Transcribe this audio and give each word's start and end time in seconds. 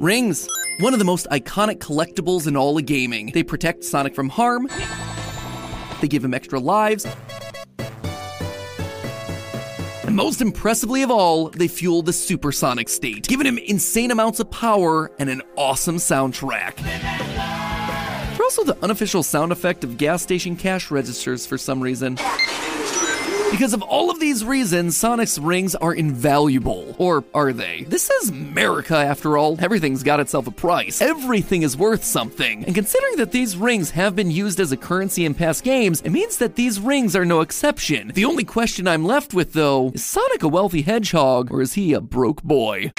Rings. 0.00 0.48
One 0.80 0.92
of 0.92 0.98
the 0.98 1.04
most 1.04 1.28
iconic 1.30 1.78
collectibles 1.78 2.48
in 2.48 2.56
all 2.56 2.76
of 2.76 2.84
gaming. 2.84 3.30
They 3.32 3.44
protect 3.44 3.84
Sonic 3.84 4.12
from 4.12 4.28
harm, 4.28 4.68
they 6.00 6.08
give 6.08 6.24
him 6.24 6.34
extra 6.34 6.58
lives, 6.58 7.06
and 10.02 10.16
most 10.16 10.40
impressively 10.40 11.02
of 11.04 11.12
all, 11.12 11.48
they 11.50 11.68
fuel 11.68 12.02
the 12.02 12.12
supersonic 12.12 12.88
state, 12.88 13.28
giving 13.28 13.46
him 13.46 13.56
insane 13.56 14.10
amounts 14.10 14.40
of 14.40 14.50
power 14.50 15.12
and 15.20 15.30
an 15.30 15.42
awesome 15.56 15.98
soundtrack. 15.98 16.74
They're 16.76 18.42
also 18.44 18.64
the 18.64 18.76
unofficial 18.82 19.22
sound 19.22 19.52
effect 19.52 19.84
of 19.84 19.96
gas 19.96 20.24
station 20.24 20.56
cash 20.56 20.90
registers 20.90 21.46
for 21.46 21.56
some 21.56 21.80
reason. 21.80 22.18
Because 23.54 23.72
of 23.72 23.82
all 23.82 24.10
of 24.10 24.18
these 24.18 24.44
reasons, 24.44 24.96
Sonic's 24.96 25.38
rings 25.38 25.76
are 25.76 25.94
invaluable. 25.94 26.96
Or 26.98 27.22
are 27.32 27.52
they? 27.52 27.84
This 27.84 28.10
is 28.10 28.30
America, 28.30 28.96
after 28.96 29.38
all. 29.38 29.56
Everything's 29.60 30.02
got 30.02 30.18
itself 30.18 30.48
a 30.48 30.50
price. 30.50 31.00
Everything 31.00 31.62
is 31.62 31.76
worth 31.76 32.02
something. 32.02 32.64
And 32.64 32.74
considering 32.74 33.14
that 33.18 33.30
these 33.30 33.56
rings 33.56 33.90
have 33.90 34.16
been 34.16 34.32
used 34.32 34.58
as 34.58 34.72
a 34.72 34.76
currency 34.76 35.24
in 35.24 35.34
past 35.34 35.62
games, 35.62 36.00
it 36.00 36.10
means 36.10 36.38
that 36.38 36.56
these 36.56 36.80
rings 36.80 37.14
are 37.14 37.24
no 37.24 37.42
exception. 37.42 38.10
The 38.12 38.24
only 38.24 38.42
question 38.42 38.88
I'm 38.88 39.04
left 39.04 39.34
with, 39.34 39.52
though, 39.52 39.92
is 39.94 40.04
Sonic 40.04 40.42
a 40.42 40.48
wealthy 40.48 40.82
hedgehog, 40.82 41.52
or 41.52 41.62
is 41.62 41.74
he 41.74 41.92
a 41.92 42.00
broke 42.00 42.42
boy? 42.42 42.92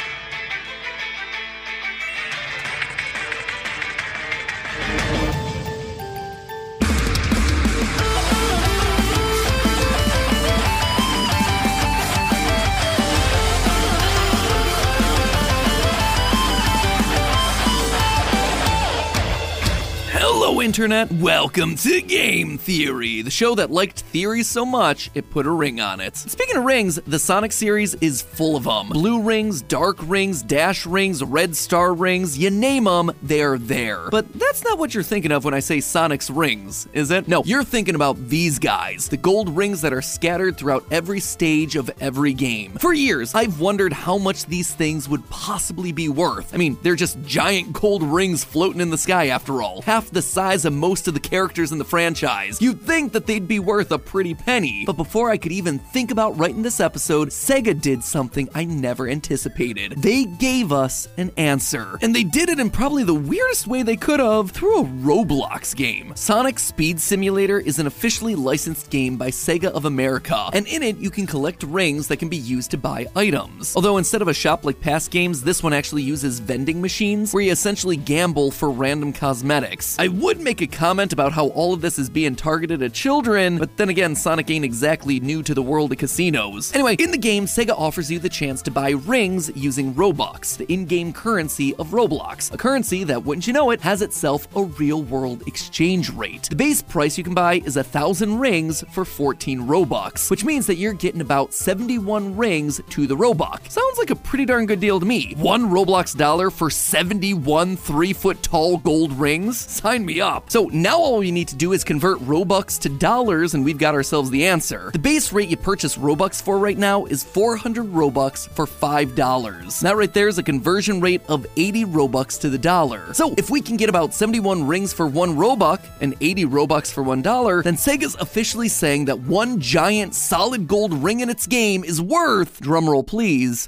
Internet. 20.66 21.12
Welcome 21.12 21.76
to 21.76 22.02
Game 22.02 22.58
Theory, 22.58 23.22
the 23.22 23.30
show 23.30 23.54
that 23.54 23.70
liked 23.70 24.00
theories 24.00 24.48
so 24.48 24.66
much 24.66 25.12
it 25.14 25.30
put 25.30 25.46
a 25.46 25.52
ring 25.52 25.80
on 25.80 26.02
it. 26.02 26.18
Speaking 26.18 26.58
of 26.58 26.64
rings, 26.64 26.96
the 27.06 27.20
Sonic 27.20 27.52
series 27.52 27.94
is 28.02 28.24
full 28.24 28.56
of 28.56 28.64
them 28.64 28.90
blue 28.90 29.22
rings, 29.22 29.62
dark 29.62 29.96
rings, 30.02 30.42
dash 30.42 30.88
rings, 30.88 31.24
red 31.24 31.56
star 31.56 31.94
rings, 31.94 32.36
you 32.40 32.50
name 32.50 32.86
them, 32.86 33.12
they're 33.22 33.60
there. 33.60 34.10
But 34.10 34.34
that's 34.34 34.64
not 34.64 34.80
what 34.80 34.96
you're 34.96 35.04
thinking 35.04 35.32
of 35.32 35.46
when 35.46 35.54
I 35.54 35.60
say 35.60 35.82
Sonic's 35.82 36.32
rings, 36.32 36.88
is 36.94 37.12
it? 37.12 37.28
No, 37.28 37.44
you're 37.46 37.64
thinking 37.64 37.94
about 37.94 38.18
these 38.28 38.58
guys, 38.58 39.08
the 39.08 39.18
gold 39.18 39.56
rings 39.56 39.82
that 39.82 39.94
are 39.94 40.02
scattered 40.02 40.58
throughout 40.58 40.84
every 40.90 41.20
stage 41.20 41.76
of 41.76 41.92
every 42.02 42.34
game. 42.34 42.72
For 42.80 42.92
years, 42.92 43.36
I've 43.36 43.60
wondered 43.60 43.94
how 43.94 44.18
much 44.18 44.48
these 44.48 44.74
things 44.74 45.08
would 45.08 45.30
possibly 45.30 45.92
be 45.92 46.10
worth. 46.10 46.56
I 46.56 46.58
mean, 46.58 46.76
they're 46.82 46.96
just 46.96 47.22
giant 47.22 47.72
gold 47.72 48.02
rings 48.02 48.44
floating 48.44 48.82
in 48.82 48.90
the 48.90 48.98
sky 48.98 49.28
after 49.28 49.62
all. 49.62 49.84
Half 49.84 50.10
the 50.10 50.24
size 50.24 50.55
of 50.64 50.72
most 50.72 51.10
of 51.10 51.14
the 51.14 51.20
characters 51.20 51.74
in 51.74 51.78
the 51.78 51.84
franchise. 51.84 52.62
You'd 52.62 52.82
think 52.82 53.12
that 53.12 53.26
they'd 53.26 53.48
be 53.48 53.60
worth 53.60 53.92
a 53.92 54.00
pretty 54.00 54.34
penny. 54.34 54.86
But 54.86 54.96
before 54.96 55.30
I 55.30 55.38
could 55.38 55.52
even 55.52 55.80
think 55.80 56.12
about 56.12 56.38
writing 56.38 56.62
this 56.62 56.80
episode, 56.80 57.30
Sega 57.30 57.80
did 57.80 58.04
something 58.04 58.48
I 58.54 58.64
never 58.64 59.10
anticipated. 59.10 59.94
They 59.98 60.24
gave 60.26 60.72
us 60.72 61.10
an 61.18 61.32
answer. 61.36 61.98
And 62.02 62.16
they 62.16 62.24
did 62.24 62.48
it 62.48 62.60
in 62.60 62.70
probably 62.70 63.04
the 63.04 63.14
weirdest 63.14 63.68
way 63.68 63.84
they 63.84 63.98
could 63.98 64.20
have 64.20 64.52
through 64.52 64.80
a 64.80 64.84
Roblox 64.86 65.76
game. 65.76 66.14
Sonic 66.16 66.60
Speed 66.60 67.02
Simulator 67.02 67.60
is 67.60 67.80
an 67.80 67.88
officially 67.88 68.36
licensed 68.36 68.90
game 68.90 69.18
by 69.18 69.30
Sega 69.30 69.72
of 69.72 69.86
America, 69.86 70.50
and 70.54 70.68
in 70.68 70.84
it 70.84 70.98
you 70.98 71.10
can 71.10 71.26
collect 71.26 71.64
rings 71.64 72.08
that 72.08 72.18
can 72.18 72.30
be 72.30 72.38
used 72.38 72.72
to 72.72 72.78
buy 72.78 73.08
items. 73.16 73.76
Although 73.76 73.98
instead 73.98 74.22
of 74.22 74.28
a 74.28 74.34
shop 74.34 74.64
like 74.64 74.80
past 74.80 75.10
games, 75.10 75.42
this 75.42 75.64
one 75.64 75.74
actually 75.74 76.04
uses 76.04 76.40
vending 76.40 76.82
machines 76.82 77.34
where 77.34 77.44
you 77.44 77.52
essentially 77.52 77.98
gamble 77.98 78.52
for 78.52 78.70
random 78.70 79.14
cosmetics. 79.14 79.98
I 79.98 80.10
would 80.10 80.40
make 80.46 80.62
a 80.62 80.68
comment 80.68 81.12
about 81.12 81.32
how 81.32 81.48
all 81.48 81.74
of 81.74 81.82
this 81.82 81.98
is 81.98 82.08
being 82.08 82.36
targeted 82.36 82.84
at 82.84 82.94
children, 82.94 83.58
but 83.58 83.76
then 83.78 83.90
again, 83.90 84.16
Sonic 84.16 84.52
ain't 84.52 84.64
exactly 84.64 85.20
new 85.20 85.42
to 85.42 85.56
the 85.56 85.62
world 85.62 85.92
of 85.92 85.98
casinos. 85.98 86.72
Anyway, 86.76 86.96
in 87.00 87.10
the 87.10 87.18
game, 87.18 87.48
Sega 87.48 87.72
offers 87.72 88.12
you 88.12 88.20
the 88.20 88.30
chance 88.30 88.62
to 88.62 88.70
buy 88.70 88.92
rings 88.92 89.52
using 89.56 89.92
Robux, 89.96 90.56
the 90.56 90.72
in 90.72 90.86
game 90.86 91.12
currency 91.12 91.74
of 91.78 91.88
Roblox. 91.88 92.54
A 92.54 92.58
currency 92.58 93.04
that, 93.06 93.24
wouldn't 93.24 93.48
you 93.48 93.54
know 93.54 93.72
it, 93.72 93.82
has 93.82 94.04
itself 94.04 94.48
a 94.56 94.64
real 94.64 95.02
world 95.02 95.42
exchange 95.48 96.12
rate. 96.12 96.44
The 96.44 96.56
base 96.56 96.84
price 96.84 97.18
you 97.18 97.24
can 97.24 97.34
buy 97.34 97.56
is 97.66 97.76
a 97.76 97.84
thousand 97.84 98.38
rings 98.38 98.84
for 98.92 99.04
14 99.04 99.62
Robux, 99.62 100.30
which 100.30 100.46
means 100.46 100.68
that 100.68 100.76
you're 100.76 100.94
getting 100.94 101.22
about 101.22 101.56
71 101.56 102.38
rings 102.38 102.80
to 102.92 103.08
the 103.08 103.16
Robux. 103.16 103.72
Sounds 103.72 103.98
like 103.98 104.12
a 104.12 104.16
pretty 104.16 104.46
darn 104.46 104.68
good 104.68 104.80
deal 104.80 105.00
to 105.00 105.08
me. 105.08 105.34
One 105.38 105.72
Roblox 105.72 106.16
dollar 106.16 106.52
for 106.52 106.70
71 106.70 107.78
three 107.78 108.14
foot 108.14 108.44
tall 108.44 108.78
gold 108.78 109.12
rings? 109.14 109.60
Sign 109.60 110.06
me 110.06 110.22
up. 110.22 110.35
So 110.48 110.66
now 110.66 110.98
all 110.98 111.18
we 111.18 111.32
need 111.32 111.48
to 111.50 111.56
do 111.56 111.74
is 111.74 111.84
convert 111.84 112.20
Robux 112.20 112.80
to 112.82 112.90
dollars, 112.90 113.54
and 113.54 113.64
we've 113.64 113.78
got 113.78 113.96
ourselves 113.96 114.30
the 114.30 114.48
answer. 114.48 114.90
The 114.92 115.00
base 115.00 115.32
rate 115.32 115.50
you 115.50 115.58
purchase 115.58 115.98
Robux 115.98 116.42
for 116.42 116.58
right 116.58 116.78
now 116.78 117.06
is 117.06 117.24
400 117.24 117.86
Robux 117.86 118.48
for 118.50 118.66
$5. 118.66 119.80
That 119.82 119.96
right 119.96 120.14
there 120.14 120.28
is 120.28 120.38
a 120.38 120.44
conversion 120.44 121.02
rate 121.02 121.22
of 121.28 121.46
80 121.58 121.86
Robux 121.86 122.40
to 122.42 122.50
the 122.50 122.58
dollar. 122.58 123.14
So 123.14 123.34
if 123.38 123.50
we 123.50 123.62
can 123.62 123.78
get 123.78 123.90
about 123.90 124.14
71 124.14 124.66
rings 124.66 124.94
for 124.94 125.08
one 125.08 125.36
Robux 125.36 125.80
and 126.02 126.16
80 126.22 126.46
Robux 126.46 126.92
for 126.92 127.04
one 127.04 127.22
dollar, 127.22 127.62
then 127.62 127.76
Sega's 127.76 128.16
officially 128.16 128.68
saying 128.68 129.06
that 129.06 129.20
one 129.20 129.60
giant 129.60 130.16
solid 130.16 130.68
gold 130.68 130.94
ring 130.94 131.20
in 131.20 131.30
its 131.30 131.48
game 131.48 131.84
is 131.84 132.02
worth, 132.02 132.60
drumroll 132.60 133.06
please, 133.06 133.68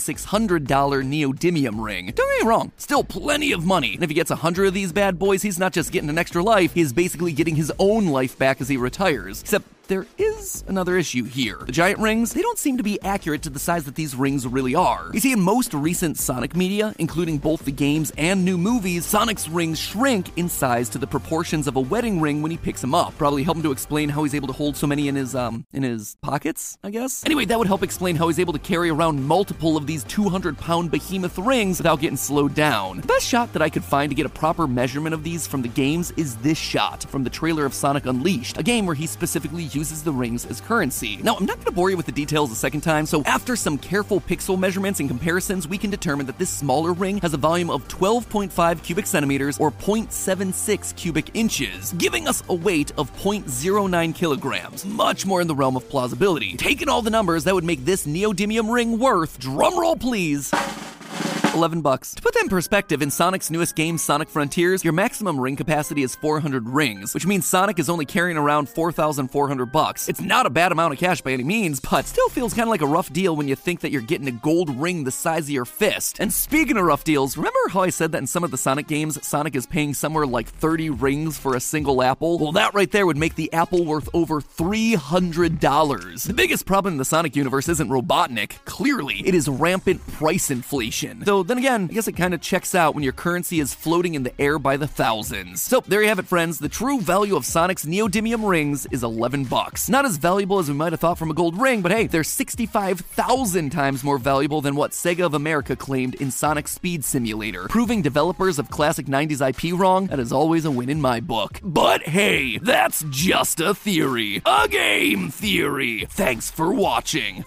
$9,600 0.00 0.58
neodymium 0.58 1.82
ring. 1.84 2.12
Don't 2.14 2.38
get 2.38 2.44
me 2.44 2.48
wrong, 2.48 2.72
still 2.76 3.04
plenty 3.04 3.52
of 3.52 3.64
money. 3.64 3.94
And 3.94 4.02
if 4.02 4.10
he 4.10 4.14
gets 4.14 4.30
100 4.30 4.66
of 4.66 4.74
these 4.74 4.92
bad 4.92 5.18
boys, 5.18 5.42
he's 5.42 5.58
not 5.58 5.72
just 5.72 5.92
getting 5.92 6.10
an 6.10 6.18
extra 6.18 6.42
life, 6.42 6.74
he's 6.74 6.92
basically 6.92 7.32
getting 7.32 7.56
his 7.56 7.72
own 7.78 8.06
life 8.06 8.38
back 8.38 8.60
as 8.60 8.68
he 8.68 8.76
retires. 8.76 9.40
Except 9.42 9.64
there 9.90 10.06
is 10.18 10.62
another 10.68 10.96
issue 10.96 11.24
here. 11.24 11.58
The 11.66 11.72
giant 11.72 11.98
rings, 11.98 12.32
they 12.32 12.42
don't 12.42 12.58
seem 12.58 12.76
to 12.76 12.82
be 12.84 13.02
accurate 13.02 13.42
to 13.42 13.50
the 13.50 13.58
size 13.58 13.84
that 13.86 13.96
these 13.96 14.14
rings 14.14 14.46
really 14.46 14.76
are. 14.76 15.10
You 15.12 15.18
see, 15.18 15.32
in 15.32 15.40
most 15.40 15.74
recent 15.74 16.16
Sonic 16.16 16.54
media, 16.54 16.94
including 17.00 17.38
both 17.38 17.64
the 17.64 17.72
games 17.72 18.12
and 18.16 18.44
new 18.44 18.56
movies, 18.56 19.04
Sonic's 19.04 19.48
rings 19.48 19.80
shrink 19.80 20.38
in 20.38 20.48
size 20.48 20.88
to 20.90 20.98
the 20.98 21.08
proportions 21.08 21.66
of 21.66 21.74
a 21.74 21.80
wedding 21.80 22.20
ring 22.20 22.40
when 22.40 22.52
he 22.52 22.56
picks 22.56 22.80
them 22.80 22.94
up. 22.94 23.18
Probably 23.18 23.42
help 23.42 23.56
him 23.56 23.64
to 23.64 23.72
explain 23.72 24.08
how 24.08 24.22
he's 24.22 24.34
able 24.34 24.46
to 24.46 24.52
hold 24.52 24.76
so 24.76 24.86
many 24.86 25.08
in 25.08 25.16
his, 25.16 25.34
um, 25.34 25.66
in 25.72 25.82
his 25.82 26.16
pockets, 26.22 26.78
I 26.84 26.90
guess? 26.90 27.24
Anyway, 27.26 27.44
that 27.46 27.58
would 27.58 27.66
help 27.66 27.82
explain 27.82 28.14
how 28.14 28.28
he's 28.28 28.38
able 28.38 28.52
to 28.52 28.60
carry 28.60 28.90
around 28.90 29.24
multiple 29.24 29.76
of 29.76 29.88
these 29.88 30.04
200 30.04 30.56
pound 30.56 30.92
behemoth 30.92 31.36
rings 31.36 31.78
without 31.78 32.00
getting 32.00 32.16
slowed 32.16 32.54
down. 32.54 33.00
The 33.00 33.08
best 33.08 33.26
shot 33.26 33.52
that 33.54 33.62
I 33.62 33.68
could 33.68 33.82
find 33.82 34.08
to 34.10 34.14
get 34.14 34.24
a 34.24 34.30
proper 34.30 34.68
measurement 34.68 35.14
of 35.14 35.24
these 35.24 35.48
from 35.48 35.62
the 35.62 35.68
games 35.68 36.12
is 36.16 36.36
this 36.36 36.58
shot 36.58 37.02
from 37.02 37.24
the 37.24 37.30
trailer 37.30 37.66
of 37.66 37.74
Sonic 37.74 38.06
Unleashed, 38.06 38.56
a 38.56 38.62
game 38.62 38.86
where 38.86 38.94
he 38.94 39.08
specifically 39.08 39.64
uses 39.80 40.02
the 40.02 40.12
rings 40.12 40.44
as 40.44 40.60
currency. 40.60 41.16
Now, 41.22 41.36
I'm 41.36 41.46
not 41.46 41.56
going 41.56 41.64
to 41.64 41.72
bore 41.72 41.88
you 41.88 41.96
with 41.96 42.04
the 42.04 42.12
details 42.12 42.52
a 42.52 42.54
second 42.54 42.82
time, 42.82 43.06
so 43.06 43.22
after 43.24 43.56
some 43.56 43.78
careful 43.78 44.20
pixel 44.20 44.58
measurements 44.58 45.00
and 45.00 45.08
comparisons, 45.08 45.66
we 45.66 45.78
can 45.78 45.88
determine 45.88 46.26
that 46.26 46.38
this 46.38 46.50
smaller 46.50 46.92
ring 46.92 47.16
has 47.22 47.32
a 47.32 47.38
volume 47.38 47.70
of 47.70 47.88
12.5 47.88 48.82
cubic 48.82 49.06
centimeters 49.06 49.58
or 49.58 49.70
0.76 49.70 50.94
cubic 50.96 51.30
inches, 51.32 51.94
giving 51.94 52.28
us 52.28 52.42
a 52.50 52.54
weight 52.54 52.92
of 52.98 53.10
0.09 53.16 54.14
kilograms, 54.14 54.84
much 54.84 55.24
more 55.24 55.40
in 55.40 55.48
the 55.48 55.54
realm 55.54 55.78
of 55.78 55.88
plausibility. 55.88 56.58
Taking 56.58 56.90
all 56.90 57.00
the 57.00 57.08
numbers, 57.08 57.44
that 57.44 57.54
would 57.54 57.64
make 57.64 57.82
this 57.86 58.06
neodymium 58.06 58.70
ring 58.70 58.98
worth, 58.98 59.40
drumroll 59.40 59.98
please, 59.98 60.50
11 61.54 61.80
bucks. 61.80 62.14
To 62.14 62.22
put 62.22 62.34
that 62.34 62.44
in 62.44 62.48
perspective, 62.48 63.02
in 63.02 63.10
Sonic's 63.10 63.50
newest 63.50 63.74
game, 63.74 63.98
Sonic 63.98 64.28
Frontiers, 64.28 64.84
your 64.84 64.92
maximum 64.92 65.38
ring 65.38 65.56
capacity 65.56 66.02
is 66.02 66.14
400 66.14 66.68
rings, 66.68 67.12
which 67.12 67.26
means 67.26 67.46
Sonic 67.46 67.78
is 67.78 67.90
only 67.90 68.04
carrying 68.04 68.36
around 68.36 68.68
4,400 68.68 69.66
bucks. 69.66 70.08
It's 70.08 70.20
not 70.20 70.46
a 70.46 70.50
bad 70.50 70.70
amount 70.70 70.94
of 70.94 71.00
cash 71.00 71.20
by 71.20 71.32
any 71.32 71.42
means, 71.42 71.80
but 71.80 72.06
still 72.06 72.28
feels 72.28 72.54
kind 72.54 72.68
of 72.68 72.70
like 72.70 72.82
a 72.82 72.86
rough 72.86 73.12
deal 73.12 73.34
when 73.34 73.48
you 73.48 73.56
think 73.56 73.80
that 73.80 73.90
you're 73.90 74.00
getting 74.00 74.28
a 74.28 74.32
gold 74.32 74.70
ring 74.78 75.04
the 75.04 75.10
size 75.10 75.44
of 75.44 75.50
your 75.50 75.64
fist. 75.64 76.20
And 76.20 76.32
speaking 76.32 76.76
of 76.76 76.84
rough 76.84 77.04
deals, 77.04 77.36
remember 77.36 77.58
how 77.70 77.80
I 77.80 77.90
said 77.90 78.12
that 78.12 78.18
in 78.18 78.26
some 78.26 78.44
of 78.44 78.50
the 78.50 78.58
Sonic 78.58 78.86
games, 78.86 79.24
Sonic 79.26 79.56
is 79.56 79.66
paying 79.66 79.94
somewhere 79.94 80.26
like 80.26 80.48
30 80.48 80.90
rings 80.90 81.36
for 81.38 81.56
a 81.56 81.60
single 81.60 82.02
apple? 82.02 82.38
Well, 82.38 82.52
that 82.52 82.74
right 82.74 82.90
there 82.90 83.06
would 83.06 83.16
make 83.16 83.34
the 83.34 83.52
apple 83.52 83.84
worth 83.84 84.08
over 84.14 84.40
$300. 84.40 86.26
The 86.26 86.34
biggest 86.34 86.64
problem 86.64 86.94
in 86.94 86.98
the 86.98 87.04
Sonic 87.04 87.34
universe 87.34 87.68
isn't 87.68 87.90
Robotnik. 87.90 88.64
Clearly, 88.64 89.26
it 89.26 89.34
is 89.34 89.48
rampant 89.48 90.06
price 90.12 90.50
inflation. 90.50 91.20
Though 91.20 91.39
then 91.42 91.58
again, 91.58 91.88
I 91.90 91.94
guess 91.94 92.08
it 92.08 92.12
kind 92.16 92.34
of 92.34 92.40
checks 92.40 92.74
out 92.74 92.94
when 92.94 93.04
your 93.04 93.12
currency 93.12 93.60
is 93.60 93.74
floating 93.74 94.14
in 94.14 94.22
the 94.22 94.40
air 94.40 94.58
by 94.58 94.76
the 94.76 94.86
thousands. 94.86 95.62
So 95.62 95.80
there 95.80 96.02
you 96.02 96.08
have 96.08 96.18
it, 96.18 96.26
friends. 96.26 96.58
The 96.58 96.68
true 96.68 97.00
value 97.00 97.36
of 97.36 97.44
Sonic's 97.44 97.84
neodymium 97.84 98.48
rings 98.48 98.86
is 98.86 99.02
11 99.02 99.44
bucks. 99.44 99.88
Not 99.88 100.04
as 100.04 100.16
valuable 100.16 100.58
as 100.58 100.68
we 100.68 100.74
might 100.74 100.92
have 100.92 101.00
thought 101.00 101.18
from 101.18 101.30
a 101.30 101.34
gold 101.34 101.60
ring, 101.60 101.82
but 101.82 101.92
hey, 101.92 102.06
they're 102.06 102.24
65,000 102.24 103.70
times 103.70 104.04
more 104.04 104.18
valuable 104.18 104.60
than 104.60 104.74
what 104.74 104.92
Sega 104.92 105.26
of 105.26 105.34
America 105.34 105.76
claimed 105.76 106.14
in 106.16 106.30
Sonic 106.30 106.68
Speed 106.68 107.04
Simulator. 107.04 107.68
Proving 107.68 108.02
developers 108.02 108.58
of 108.58 108.70
classic 108.70 109.06
90s 109.06 109.40
IP 109.46 109.78
wrong, 109.78 110.06
that 110.06 110.20
is 110.20 110.32
always 110.32 110.64
a 110.64 110.70
win 110.70 110.88
in 110.88 111.00
my 111.00 111.20
book. 111.20 111.60
But 111.62 112.02
hey, 112.02 112.58
that's 112.58 113.04
just 113.10 113.60
a 113.60 113.74
theory. 113.74 114.42
A 114.44 114.68
game 114.68 115.30
theory. 115.30 116.06
Thanks 116.08 116.50
for 116.50 116.72
watching. 116.72 117.38